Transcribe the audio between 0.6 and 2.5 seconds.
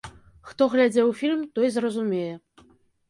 глядзеў фільм, той зразумее.